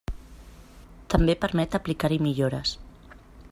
[1.15, 2.75] També permet aplicar-hi millores.